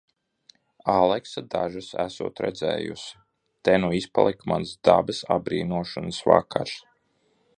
Aleksa 0.93 1.43
dažas 1.55 1.89
esot 2.05 2.41
redzējusi... 2.45 3.21
Te 3.69 3.77
nu 3.83 3.93
izpalika 3.99 4.51
mans 4.55 4.73
dabas 4.89 5.23
apbrīnošanas 5.39 6.23
vakars. 6.33 6.77